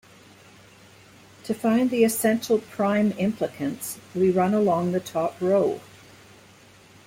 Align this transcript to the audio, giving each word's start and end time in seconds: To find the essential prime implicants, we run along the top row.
To 1.43 1.53
find 1.53 1.91
the 1.91 2.03
essential 2.03 2.57
prime 2.57 3.11
implicants, 3.19 3.99
we 4.15 4.31
run 4.31 4.51
along 4.55 4.93
the 4.93 4.99
top 4.99 5.39
row. 5.39 5.79